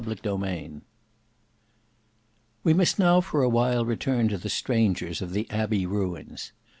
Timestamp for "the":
4.39-4.49, 5.31-5.47